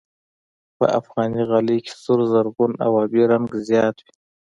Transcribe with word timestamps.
په 0.77 0.85
افغاني 0.99 1.43
غالۍ 1.49 1.79
کې 1.85 1.93
سور، 2.03 2.19
زرغون 2.31 2.71
او 2.85 2.91
آبي 3.03 3.23
رنګ 3.31 3.47
زیات 3.67 3.97
وي. 4.03 4.11